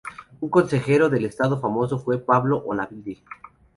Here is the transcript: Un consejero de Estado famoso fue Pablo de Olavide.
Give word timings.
Un 0.41 0.49
consejero 0.49 1.11
de 1.11 1.23
Estado 1.27 1.59
famoso 1.61 1.99
fue 1.99 2.17
Pablo 2.17 2.61
de 2.61 2.63
Olavide. 2.65 3.23